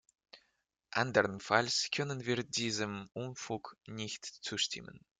[0.89, 5.05] Andernfalls können wir diesem Unfug nicht zustimmen.